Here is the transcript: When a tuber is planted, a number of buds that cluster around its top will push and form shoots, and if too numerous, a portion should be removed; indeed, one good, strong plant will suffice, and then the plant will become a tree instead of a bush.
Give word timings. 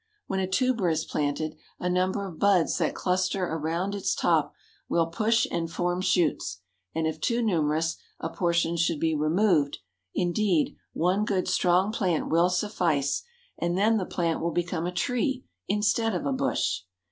When 0.25 0.39
a 0.39 0.47
tuber 0.49 0.89
is 0.89 1.05
planted, 1.05 1.55
a 1.77 1.87
number 1.87 2.25
of 2.27 2.39
buds 2.39 2.79
that 2.79 2.95
cluster 2.95 3.43
around 3.45 3.93
its 3.93 4.15
top 4.15 4.51
will 4.89 5.05
push 5.05 5.45
and 5.51 5.71
form 5.71 6.01
shoots, 6.01 6.61
and 6.95 7.05
if 7.05 7.21
too 7.21 7.43
numerous, 7.43 7.97
a 8.19 8.27
portion 8.29 8.77
should 8.77 8.99
be 8.99 9.13
removed; 9.13 9.77
indeed, 10.15 10.75
one 10.93 11.23
good, 11.23 11.47
strong 11.47 11.91
plant 11.91 12.29
will 12.29 12.49
suffice, 12.49 13.21
and 13.59 13.77
then 13.77 13.97
the 13.97 14.05
plant 14.07 14.41
will 14.41 14.49
become 14.49 14.87
a 14.87 14.91
tree 14.91 15.45
instead 15.67 16.15
of 16.15 16.25
a 16.25 16.33
bush. 16.33 16.79